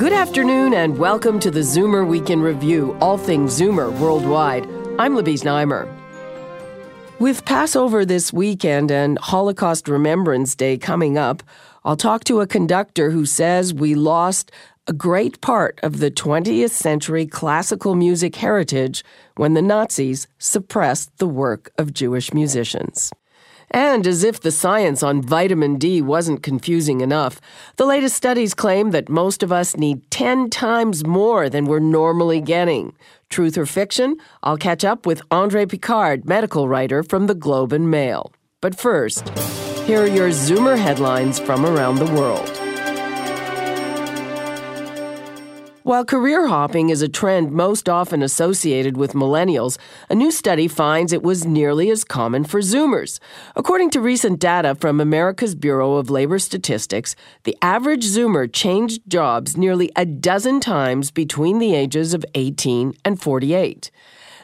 [0.00, 4.66] Good afternoon and welcome to the Zoomer Week in Review, all things Zoomer worldwide.
[4.98, 5.86] I'm Libby Znaimer.
[7.18, 11.42] With Passover this weekend and Holocaust Remembrance Day coming up,
[11.84, 14.50] I'll talk to a conductor who says we lost
[14.86, 19.04] a great part of the 20th century classical music heritage
[19.36, 23.12] when the Nazis suppressed the work of Jewish musicians.
[23.70, 27.40] And as if the science on vitamin D wasn't confusing enough,
[27.76, 32.40] the latest studies claim that most of us need 10 times more than we're normally
[32.40, 32.94] getting.
[33.28, 34.16] Truth or fiction?
[34.42, 38.32] I'll catch up with Andre Picard, medical writer from the Globe and Mail.
[38.60, 39.28] But first,
[39.86, 42.49] here are your Zoomer headlines from around the world.
[45.82, 49.78] While career hopping is a trend most often associated with millennials,
[50.10, 53.18] a new study finds it was nearly as common for Zoomers.
[53.56, 59.56] According to recent data from America's Bureau of Labor Statistics, the average Zoomer changed jobs
[59.56, 63.90] nearly a dozen times between the ages of 18 and 48.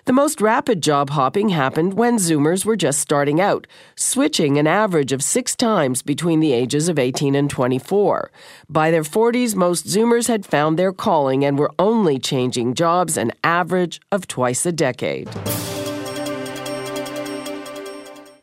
[0.07, 5.11] The most rapid job hopping happened when Zoomers were just starting out, switching an average
[5.11, 8.31] of six times between the ages of 18 and 24.
[8.69, 13.33] By their 40s, most Zoomers had found their calling and were only changing jobs an
[13.43, 15.29] average of twice a decade.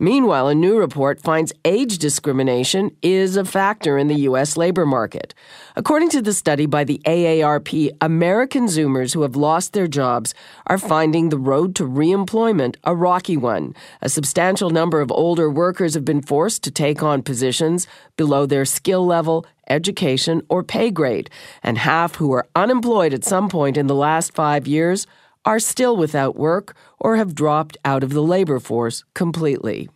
[0.03, 4.57] Meanwhile, a new report finds age discrimination is a factor in the U.S.
[4.57, 5.33] labor market.
[5.77, 10.33] According to the study by the AARP, American Zoomers who have lost their jobs
[10.67, 13.73] are finding the road to reemployment a rocky one.
[14.01, 18.66] A substantial number of older workers have been forced to take on positions below their
[18.66, 21.29] skill level, education, or pay grade,
[21.63, 25.07] and half who are unemployed at some point in the last five years
[25.45, 29.89] are still without work or have dropped out of the labor force completely.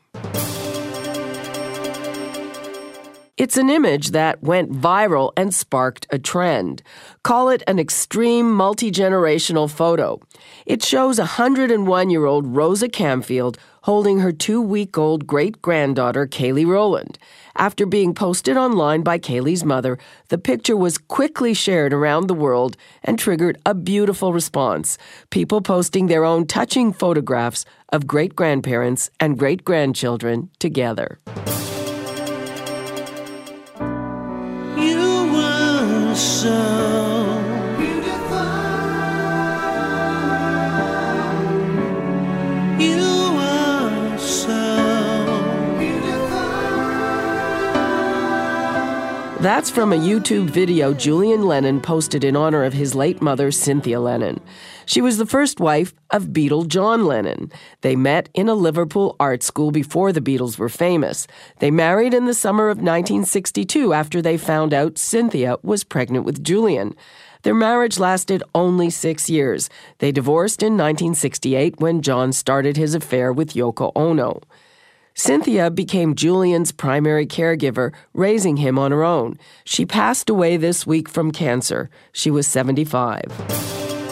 [3.38, 6.82] It's an image that went viral and sparked a trend.
[7.22, 10.20] Call it an extreme multi generational photo.
[10.66, 16.26] It shows a 101 year old Rosa Camfield holding her two week old great granddaughter,
[16.26, 17.20] Kaylee Rowland.
[17.56, 20.00] After being posted online by Kaylee's mother,
[20.30, 24.98] the picture was quickly shared around the world and triggered a beautiful response.
[25.30, 31.20] People posting their own touching photographs of great grandparents and great grandchildren together.
[36.38, 36.87] So
[49.48, 53.98] That's from a YouTube video Julian Lennon posted in honor of his late mother, Cynthia
[53.98, 54.42] Lennon.
[54.86, 57.50] She was the first wife of Beatle John Lennon.
[57.80, 61.28] They met in a Liverpool art school before the Beatles were famous.
[61.60, 66.44] They married in the summer of 1962 after they found out Cynthia was pregnant with
[66.44, 66.94] Julian.
[67.44, 69.70] Their marriage lasted only six years.
[70.00, 74.42] They divorced in 1968 when John started his affair with Yoko Ono.
[75.20, 79.40] Cynthia became Julian's primary caregiver, raising him on her own.
[79.66, 81.90] She passed away this week from cancer.
[82.12, 83.24] She was 75.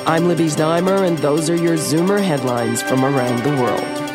[0.08, 4.06] I'm Libby Znaimer, and those are your Zoomer headlines from around the world.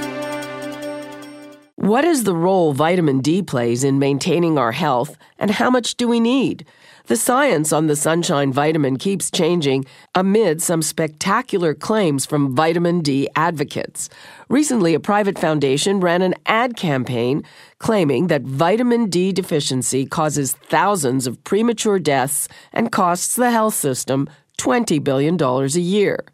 [1.77, 6.09] What is the role vitamin D plays in maintaining our health, and how much do
[6.09, 6.67] we need?
[7.11, 9.85] The science on the sunshine vitamin keeps changing
[10.15, 14.09] amid some spectacular claims from vitamin D advocates.
[14.49, 17.43] Recently, a private foundation ran an ad campaign
[17.79, 24.29] claiming that vitamin D deficiency causes thousands of premature deaths and costs the health system
[24.59, 26.25] $20 billion a year.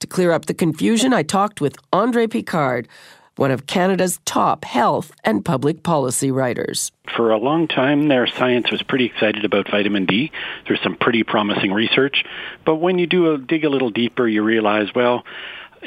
[0.00, 2.88] To clear up the confusion, I talked with Andre Picard,
[3.36, 6.92] one of Canada's top health and public policy writers.
[7.16, 10.30] For a long time their science was pretty excited about vitamin D.
[10.66, 12.24] There's some pretty promising research.
[12.64, 15.24] But when you do a, dig a little deeper, you realize, well,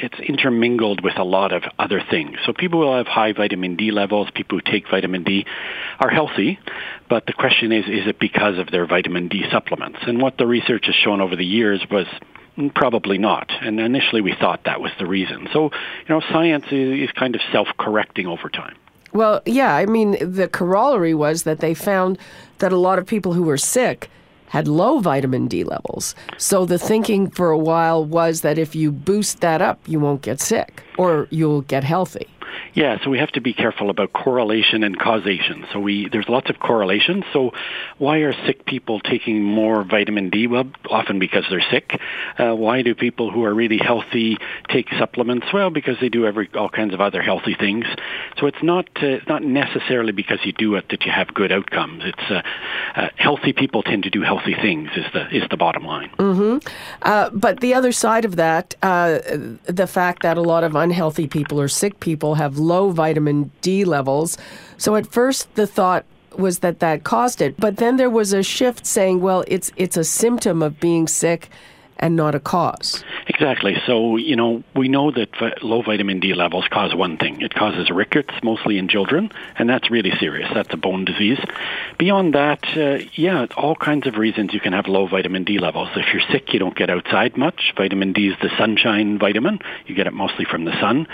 [0.00, 2.36] it's intermingled with a lot of other things.
[2.46, 4.28] So people who have high vitamin D levels.
[4.32, 5.44] People who take vitamin D
[5.98, 6.58] are healthy,
[7.08, 9.98] but the question is, is it because of their vitamin D supplements?
[10.02, 12.06] And what the research has shown over the years was
[12.74, 13.50] Probably not.
[13.60, 15.48] And initially we thought that was the reason.
[15.52, 18.74] So, you know, science is, kind of self-correcting over time.
[19.12, 22.18] Well, yeah, I mean, the corollary was that they found
[22.58, 24.10] that a lot of people who were sick
[24.48, 26.14] had low vitamin D levels.
[26.36, 30.22] So the thinking for a while was that if you boost that up, you won't
[30.22, 32.26] get sick or you'll get healthy.
[32.74, 35.66] Yeah, so we have to be careful about correlation and causation.
[35.72, 37.24] So we there's lots of correlation.
[37.32, 37.52] So
[37.98, 40.46] why are sick people taking more vitamin D?
[40.46, 42.00] Well, often because they're sick.
[42.38, 44.36] Uh, why do people who are really healthy
[44.68, 45.46] take supplements?
[45.52, 47.86] Well, because they do every all kinds of other healthy things.
[48.38, 51.52] So it's not uh, it's not necessarily because you do it that you have good
[51.52, 52.02] outcomes.
[52.04, 52.42] It's uh,
[52.94, 54.90] uh, healthy people tend to do healthy things.
[54.96, 56.10] Is the is the bottom line.
[57.02, 59.18] Uh, but the other side of that, uh,
[59.64, 63.84] the fact that a lot of unhealthy people or sick people have low vitamin D
[63.84, 64.38] levels.
[64.78, 66.04] So at first, the thought
[66.36, 69.96] was that that caused it, but then there was a shift saying, well, it's it's
[69.96, 71.50] a symptom of being sick
[71.98, 73.04] and not a cause.
[73.26, 73.76] Exactly.
[73.86, 77.40] So, you know, we know that low vitamin D levels cause one thing.
[77.40, 80.50] It causes rickets, mostly in children, and that's really serious.
[80.54, 81.38] That's a bone disease.
[81.98, 85.88] Beyond that, uh, yeah, all kinds of reasons you can have low vitamin D levels.
[85.96, 87.74] If you're sick, you don't get outside much.
[87.76, 89.58] Vitamin D is the sunshine vitamin.
[89.86, 91.06] You get it mostly from the sun.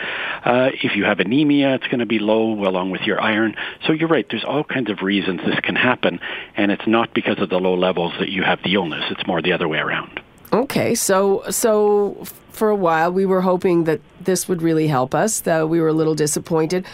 [0.45, 3.57] Uh, if you have anemia, it's going to be low along with your iron.
[3.87, 4.27] So you're right.
[4.29, 6.21] There's all kinds of reasons this can happen,
[6.57, 9.05] and it's not because of the low levels that you have the illness.
[9.11, 10.21] It's more the other way around.
[10.55, 15.41] Okay, so so for a while we were hoping that this would really help us.
[15.41, 16.87] Though we were a little disappointed,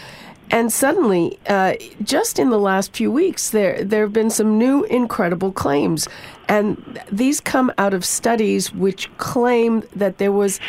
[0.49, 4.83] and suddenly, uh, just in the last few weeks, there there have been some new
[4.85, 6.07] incredible claims,
[6.47, 10.59] and these come out of studies which claim that there was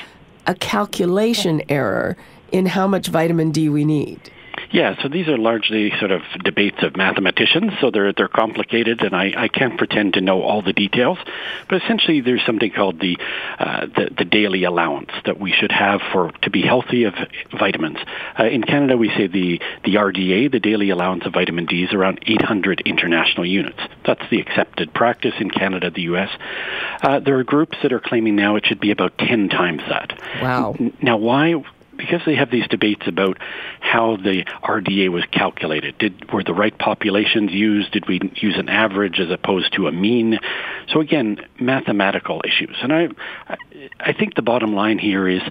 [0.47, 2.15] a calculation error
[2.50, 4.21] in how much vitamin D we need.
[4.73, 9.15] Yeah, so these are largely sort of debates of mathematicians, so they're they're complicated, and
[9.15, 11.19] I, I can't pretend to know all the details.
[11.69, 13.19] But essentially, there's something called the,
[13.59, 17.15] uh, the the daily allowance that we should have for to be healthy of
[17.53, 17.99] vitamins.
[18.39, 21.93] Uh, in Canada, we say the the RDA, the daily allowance of vitamin D, is
[21.93, 23.79] around 800 international units.
[24.07, 26.31] That's the accepted practice in Canada, the U.S.
[27.03, 30.19] Uh, there are groups that are claiming now it should be about 10 times that.
[30.41, 30.77] Wow.
[31.03, 31.63] Now, why?
[32.02, 33.38] Because they have these debates about
[33.78, 35.96] how the RDA was calculated.
[35.99, 37.93] Did were the right populations used?
[37.93, 40.40] Did we use an average as opposed to a mean?
[40.93, 42.76] So again, mathematical issues.
[42.82, 43.08] And I,
[44.00, 45.43] I think the bottom line here is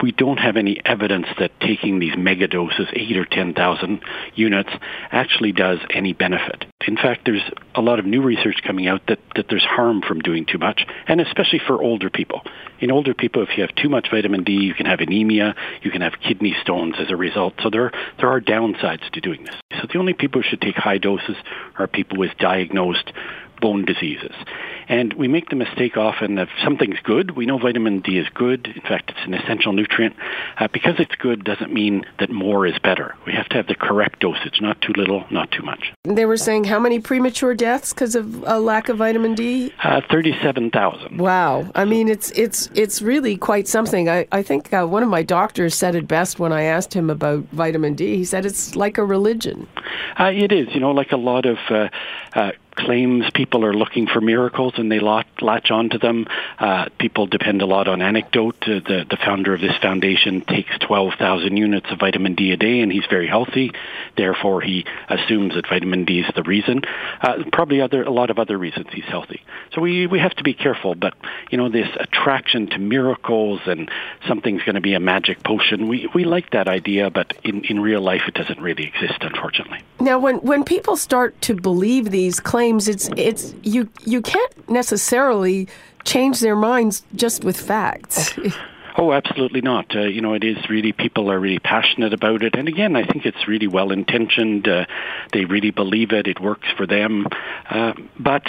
[0.00, 4.00] we don't have any evidence that taking these mega doses, eight or 10,000
[4.34, 4.70] units,
[5.10, 6.64] actually does any benefit.
[6.86, 7.42] In fact, there's
[7.74, 10.84] a lot of new research coming out that, that there's harm from doing too much,
[11.06, 12.42] and especially for older people.
[12.80, 15.90] In older people, if you have too much vitamin D, you can have anemia, you
[15.90, 17.54] can have kidney stones as a result.
[17.62, 19.54] So there, there are downsides to doing this.
[19.80, 21.36] So the only people who should take high doses
[21.78, 23.12] are people with diagnosed
[23.62, 24.34] bone diseases.
[24.88, 28.66] And we make the mistake often that something's good, we know vitamin D is good.
[28.66, 30.14] In fact, it's an essential nutrient.
[30.58, 33.14] Uh, because it's good doesn't mean that more is better.
[33.24, 35.92] We have to have the correct dosage, not too little, not too much.
[36.04, 39.72] They were saying how many premature deaths because of a lack of vitamin D?
[39.82, 41.18] Uh, 37,000.
[41.18, 41.70] Wow.
[41.74, 44.08] I mean, it's it's it's really quite something.
[44.08, 47.08] I, I think uh, one of my doctors said it best when I asked him
[47.08, 48.16] about vitamin D.
[48.16, 49.68] He said it's like a religion.
[50.18, 51.88] Uh, it is, you know, like a lot of uh,
[52.34, 53.24] uh, claims.
[53.34, 56.26] People are looking for miracles and they latch, latch onto them.
[56.58, 58.56] Uh, people depend a lot on anecdote.
[58.62, 62.80] Uh, the, the founder of this foundation takes 12,000 units of vitamin D a day
[62.80, 63.72] and he's very healthy.
[64.16, 66.82] Therefore, he assumes that vitamin D is the reason.
[67.20, 69.42] Uh, probably other, a lot of other reasons he's healthy.
[69.72, 70.94] So we, we have to be careful.
[70.94, 71.14] But,
[71.50, 73.90] you know, this attraction to miracles and
[74.26, 77.80] something's going to be a magic potion, we, we like that idea, but in, in
[77.80, 79.80] real life it doesn't really exist, unfortunately.
[80.00, 85.68] Now, when when people start to believe these claims, it's it's you you can't necessarily
[86.04, 88.34] change their minds just with facts.
[88.98, 89.96] Oh, absolutely not.
[89.96, 92.54] Uh, you know, it is really, people are really passionate about it.
[92.54, 94.68] And again, I think it's really well intentioned.
[94.68, 94.84] Uh,
[95.32, 96.26] they really believe it.
[96.26, 97.26] It works for them.
[97.70, 98.44] Uh, but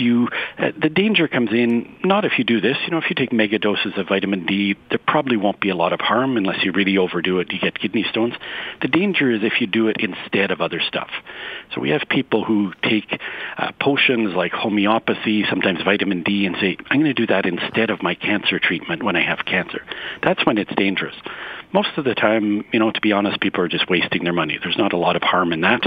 [0.00, 0.28] you,
[0.58, 2.76] uh, the danger comes in not if you do this.
[2.84, 5.76] You know, if you take mega doses of vitamin D, there probably won't be a
[5.76, 7.52] lot of harm unless you really overdo it.
[7.52, 8.34] You get kidney stones.
[8.82, 11.10] The danger is if you do it instead of other stuff.
[11.74, 13.20] So we have people who take
[13.56, 17.90] uh, potions like homeopathy, sometimes vitamin D, and say, I'm going to do that instead
[17.90, 19.82] of my cancer treatment when I have cancer.
[20.22, 21.14] That's when it's dangerous.
[21.72, 24.58] Most of the time, you know, to be honest, people are just wasting their money.
[24.60, 25.80] There's not a lot of harm in that,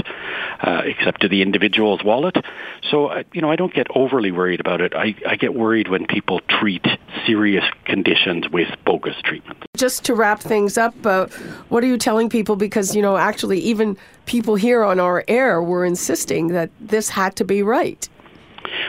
[0.62, 2.36] uh, except to the individual's wallet.
[2.90, 4.94] So, uh, you know, I don't get overly worried about it.
[4.94, 6.84] I, I get worried when people treat
[7.26, 9.64] serious conditions with bogus treatment.
[9.76, 11.26] just to wrap things up, uh,
[11.70, 12.54] what are you telling people?
[12.54, 13.96] Because you know, actually, even
[14.26, 18.08] people here on our air were insisting that this had to be right.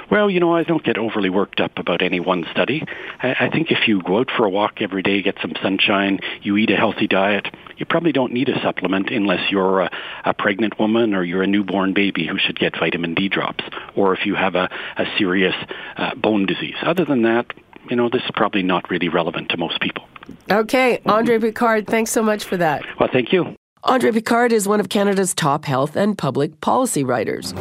[0.10, 2.84] Well, you know, I don't get overly worked up about any one study.
[3.22, 6.20] I, I think if you go out for a walk every day, get some sunshine,
[6.42, 9.92] you eat a healthy diet, you probably don't need a supplement unless you're a,
[10.26, 13.64] a pregnant woman or you're a newborn baby who should get vitamin D drops,
[13.96, 15.56] or if you have a, a serious
[15.98, 16.76] uh, bone disease.
[16.82, 17.48] Other than that,
[17.90, 20.08] you know, this is probably not really relevant to most people.
[20.50, 22.84] Okay, Andre Picard, thanks so much for that.
[23.00, 23.56] Well, thank you.
[23.84, 27.54] Andre Picard is one of Canada's top health and public policy writers.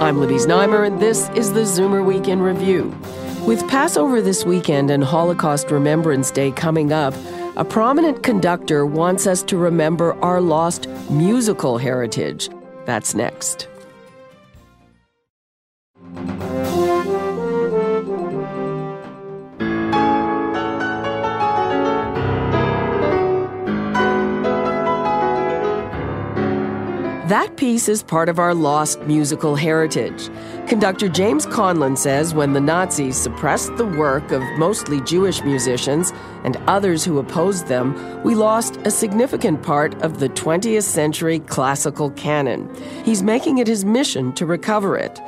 [0.00, 2.96] I'm Libby Znaimer, and this is the Zoomer Week in Review.
[3.44, 7.14] With Passover this weekend and Holocaust Remembrance Day coming up,
[7.56, 12.48] a prominent conductor wants us to remember our lost musical heritage.
[12.84, 13.66] That's next.
[27.28, 30.30] That piece is part of our lost musical heritage.
[30.66, 36.10] Conductor James Conlon says when the Nazis suppressed the work of mostly Jewish musicians
[36.44, 37.94] and others who opposed them,
[38.24, 42.74] we lost a significant part of the 20th century classical canon.
[43.04, 45.20] He's making it his mission to recover it.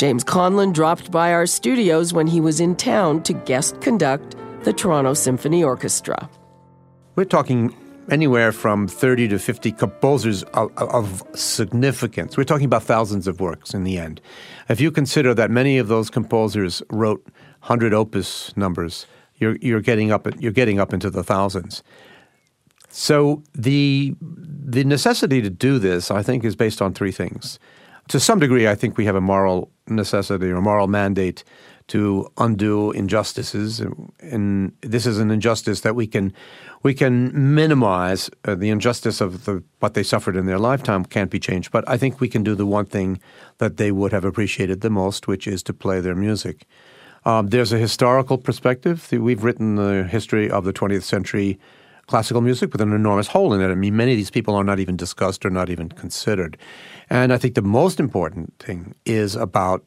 [0.00, 4.34] James Conlon dropped by our studios when he was in town to guest conduct
[4.64, 6.28] the Toronto Symphony Orchestra.
[7.14, 7.72] We're talking
[8.10, 12.36] anywhere from 30 to 50 composers of, of, significance.
[12.36, 14.20] We're talking about thousands of works in the end.
[14.68, 17.22] If you consider that many of those composers wrote
[17.60, 21.82] 100 opus numbers, you're, you're, getting, up, you're getting up into the thousands.
[22.88, 27.58] So the, the necessity to do this, I think, is based on three things.
[28.08, 31.44] To some degree, I think we have a moral necessity or moral mandate
[31.88, 33.80] to undo injustices,
[34.20, 36.32] and this is an injustice that we can
[36.82, 38.30] we can minimize.
[38.44, 41.88] Uh, the injustice of the, what they suffered in their lifetime can't be changed, but
[41.88, 43.20] I think we can do the one thing
[43.58, 46.66] that they would have appreciated the most, which is to play their music.
[47.24, 49.08] Um, there's a historical perspective.
[49.10, 51.58] We've written the history of the 20th century
[52.06, 53.70] classical music with an enormous hole in it.
[53.70, 56.56] I mean, many of these people are not even discussed or not even considered.
[57.10, 59.84] And I think the most important thing is about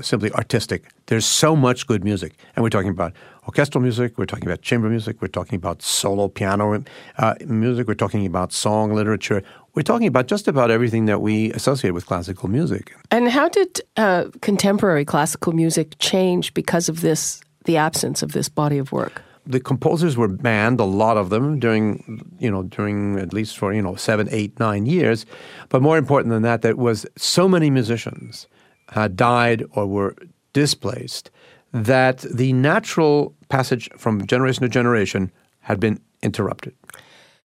[0.00, 0.90] simply artistic.
[1.06, 3.12] There's so much good music, and we're talking about
[3.44, 6.82] orchestral music, we're talking about chamber music, we're talking about solo piano
[7.18, 9.42] uh, music, we're talking about song literature,
[9.74, 12.94] we're talking about just about everything that we associate with classical music.
[13.10, 18.48] And how did uh, contemporary classical music change because of this, the absence of this
[18.48, 19.22] body of work?
[19.48, 23.72] the composers were banned, a lot of them during, you know, during at least for
[23.72, 25.24] you know seven, eight, nine years.
[25.70, 28.46] But more important than that, there was so many musicians
[28.88, 30.14] had died or were
[30.52, 31.30] displaced,
[31.72, 35.30] that the natural passage from generation to generation
[35.60, 36.74] had been interrupted.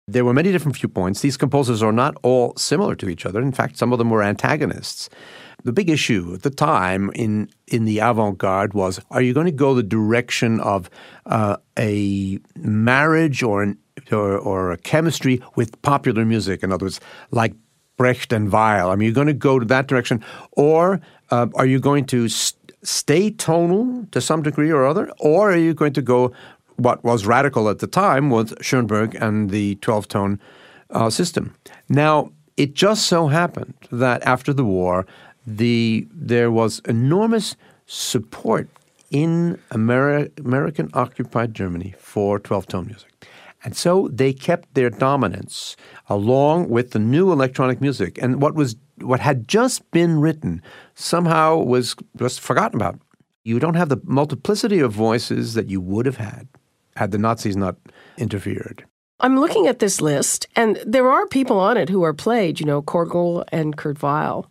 [0.06, 1.20] There were many different viewpoints.
[1.20, 3.40] These composers are not all similar to each other.
[3.40, 5.08] In fact, some of them were antagonists.
[5.64, 9.52] The big issue at the time in in the avant-garde was: Are you going to
[9.52, 10.90] go the direction of
[11.24, 13.78] uh, a marriage or an
[14.10, 16.62] or, or a chemistry with popular music?
[16.62, 17.54] In other words, like
[17.96, 18.90] Brecht and Weill.
[18.90, 20.22] I mean, you're going to go to that direction,
[20.52, 21.00] or
[21.34, 25.62] uh, are you going to st- stay tonal to some degree or other, or are
[25.68, 26.32] you going to go
[26.76, 30.40] what was radical at the time with Schoenberg and the 12 tone
[30.90, 31.54] uh, system?
[31.88, 35.06] Now, it just so happened that after the war,
[35.46, 38.68] the there was enormous support
[39.10, 43.10] in Ameri- American occupied Germany for 12 tone music.
[43.64, 45.76] And so they kept their dominance
[46.08, 48.18] along with the new electronic music.
[48.22, 50.62] And what was what had just been written
[50.94, 52.98] somehow was just forgotten about.
[53.44, 56.48] You don't have the multiplicity of voices that you would have had
[56.96, 57.76] had the Nazis not
[58.16, 58.84] interfered.
[59.20, 62.66] I'm looking at this list, and there are people on it who are played, you
[62.66, 64.50] know, Korngold and Kurt Weill.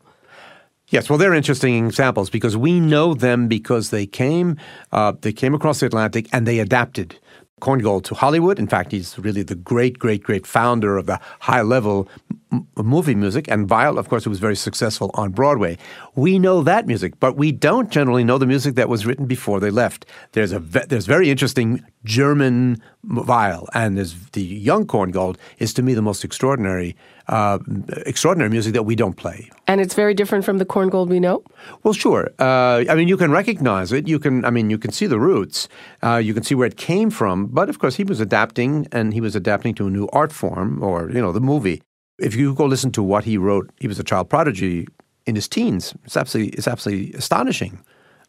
[0.88, 4.58] Yes, well, they're interesting examples because we know them because they came,
[4.92, 7.18] uh, they came across the Atlantic and they adapted
[7.62, 8.60] Korngold to Hollywood.
[8.60, 12.08] In fact, he's really the great, great, great founder of the high level
[12.54, 13.50] m- movie music.
[13.50, 15.78] And Weill, of course, who was very successful on Broadway.
[16.16, 19.60] We know that music, but we don't generally know the music that was written before
[19.60, 20.06] they left.
[20.32, 25.82] There's a ve- there's very interesting German Weill, and there's the young Korngold is to
[25.82, 26.96] me the most extraordinary
[27.28, 27.60] uh,
[28.06, 29.50] extraordinary music that we don't play.
[29.68, 31.44] And it's very different from the Korngold we know?
[31.84, 32.30] Well, sure.
[32.40, 34.08] Uh, I mean, you can recognize it.
[34.08, 35.70] You can, I mean, you can see the roots.
[36.02, 37.48] Uh, you can see where it came from.
[37.48, 40.84] But of course, he was adapting, and he was adapting to a new art form,
[40.84, 41.82] or you know, the movie.
[42.20, 44.88] If you go listen to what he wrote, he was a child prodigy
[45.26, 45.94] in his teens.
[46.06, 47.80] It's absolutely, it's absolutely astonishing,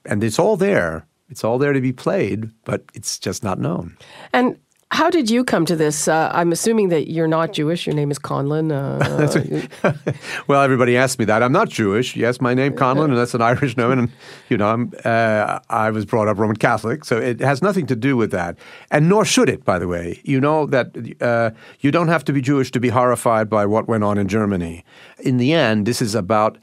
[0.04, 1.06] and it's all there.
[1.28, 3.96] It's all there to be played, but it's just not known.
[4.32, 4.58] And
[4.94, 6.06] how did you come to this?
[6.06, 7.84] Uh, I'm assuming that you're not Jewish.
[7.84, 8.70] Your name is Conlon.
[8.70, 9.92] Uh,
[10.46, 11.42] well, everybody asks me that.
[11.42, 12.14] I'm not Jewish.
[12.14, 13.90] Yes, my name Conlon, and that's an Irish name.
[13.90, 14.12] And
[14.48, 17.96] you know, I'm, uh, I was brought up Roman Catholic, so it has nothing to
[17.96, 18.56] do with that.
[18.92, 20.20] And nor should it, by the way.
[20.22, 23.88] You know that uh, you don't have to be Jewish to be horrified by what
[23.88, 24.84] went on in Germany.
[25.18, 26.56] In the end, this is about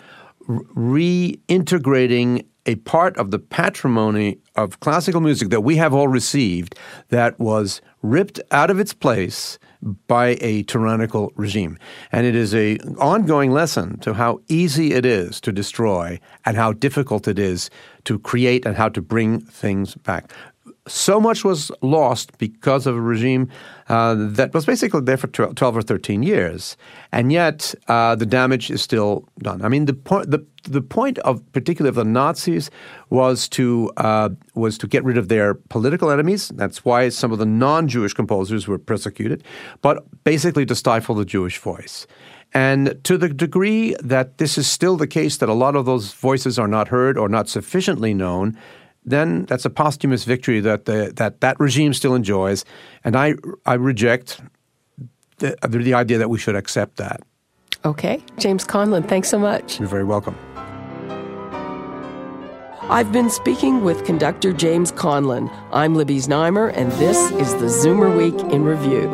[0.47, 6.75] reintegrating a part of the patrimony of classical music that we have all received
[7.09, 9.57] that was ripped out of its place
[10.07, 11.77] by a tyrannical regime.
[12.11, 16.73] And it is a ongoing lesson to how easy it is to destroy and how
[16.73, 17.69] difficult it is
[18.05, 20.31] to create and how to bring things back
[20.87, 23.49] so much was lost because of a regime
[23.87, 26.75] uh, that was basically there for 12 or 13 years.
[27.11, 29.61] And yet uh, the damage is still done.
[29.61, 32.71] I mean, the, point, the, the point of particularly of the Nazis
[33.09, 36.49] was to, uh, was to get rid of their political enemies.
[36.49, 39.43] That's why some of the non-Jewish composers were persecuted,
[39.81, 42.07] but basically to stifle the Jewish voice.
[42.53, 46.11] And to the degree that this is still the case, that a lot of those
[46.11, 48.57] voices are not heard or not sufficiently known,
[49.03, 52.65] then that's a posthumous victory that the, that that regime still enjoys,
[53.03, 54.41] and I I reject
[55.37, 57.21] the, the idea that we should accept that.
[57.83, 59.79] Okay, James Conlon, thanks so much.
[59.79, 60.37] You're very welcome.
[62.91, 65.49] I've been speaking with conductor James Conlon.
[65.71, 69.07] I'm Libby Znaimer, and this is the Zoomer Week in Review.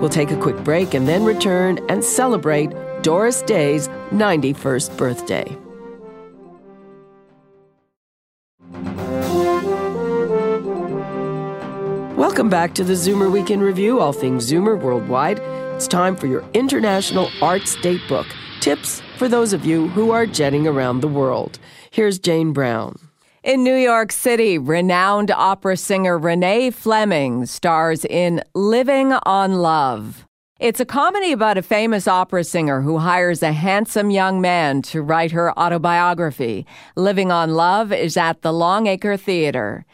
[0.00, 2.72] We'll take a quick break and then return and celebrate
[3.02, 5.56] Doris Day's 91st birthday.
[12.32, 15.38] Welcome back to the Zoomer Week in Review, all things Zoomer worldwide.
[15.74, 18.24] It's time for your International Arts Datebook
[18.60, 21.58] tips for those of you who are jetting around the world.
[21.90, 22.98] Here's Jane Brown.
[23.44, 30.24] In New York City, renowned opera singer Renee Fleming stars in Living on Love.
[30.58, 35.02] It's a comedy about a famous opera singer who hires a handsome young man to
[35.02, 36.66] write her autobiography.
[36.96, 39.84] Living on Love is at the Longacre Theater.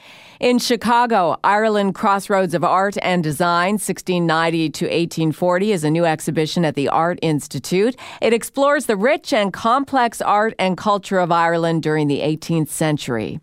[0.41, 6.65] In Chicago, Ireland Crossroads of Art and Design, 1690 to 1840, is a new exhibition
[6.65, 7.97] at the Art Institute.
[8.23, 13.41] It explores the rich and complex art and culture of Ireland during the 18th century.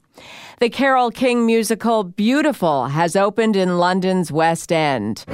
[0.61, 5.25] The Carole King musical Beautiful has opened in London's West End.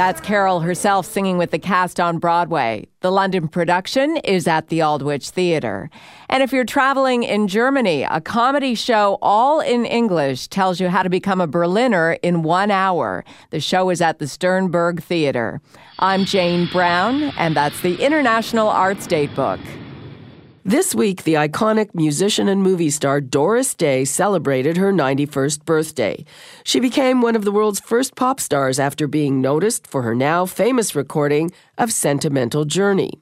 [0.00, 2.88] That's Carole herself singing with the cast on Broadway.
[3.00, 5.90] The London production is at the Aldwych Theatre.
[6.30, 11.02] And if you're traveling in Germany, a comedy show all in English tells you how
[11.02, 13.26] to become a Berliner in one hour.
[13.50, 15.60] The show is at the Sternberg Theatre.
[15.98, 19.60] I'm Jane Brown, and that's the International Arts Datebook.
[20.64, 26.22] This week, the iconic musician and movie star Doris Day celebrated her 91st birthday.
[26.64, 30.44] She became one of the world's first pop stars after being noticed for her now
[30.44, 33.12] famous recording of Sentimental Journey.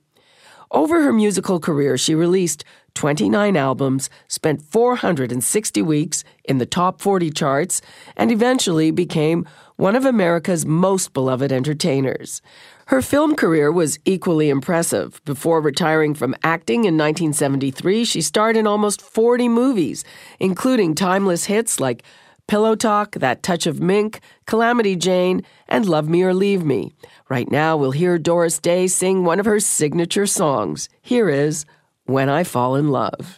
[0.72, 7.31] Over her musical career, she released 29 albums, spent 460 weeks in the top 40
[7.31, 7.81] charts,
[8.16, 9.46] and eventually became
[9.79, 12.43] one of America's most beloved entertainers.
[12.87, 15.21] Her film career was equally impressive.
[15.25, 20.05] Before retiring from acting in 1973, she starred in almost 40 movies,
[20.41, 22.03] including timeless hits like
[22.49, 26.93] Pillow Talk, That Touch of Mink, Calamity Jane, and Love Me or Leave Me.
[27.29, 30.88] Right now, we'll hear Doris Day sing one of her signature songs.
[31.01, 31.67] Here is
[32.05, 33.38] When I Fall in Love.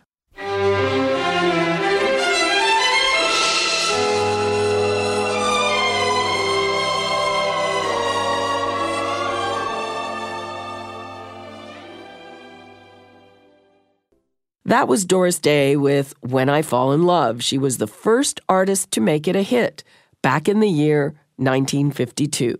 [14.70, 17.42] That was Doris Day with When I Fall in Love.
[17.42, 19.82] She was the first artist to make it a hit
[20.22, 21.06] back in the year
[21.38, 22.56] 1952.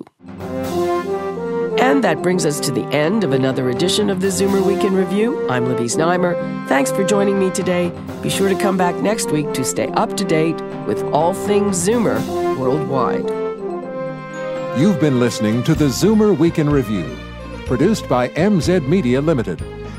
[1.79, 4.93] And that brings us to the end of another edition of the Zoomer Week in
[4.93, 5.49] Review.
[5.49, 6.35] I'm Libby Znaimer.
[6.67, 7.93] Thanks for joining me today.
[8.23, 11.77] Be sure to come back next week to stay up to date with all things
[11.79, 12.19] Zoomer
[12.59, 13.23] worldwide.
[14.81, 17.17] You've been listening to the Zoomer Week in Review,
[17.67, 19.63] produced by MZ Media Limited.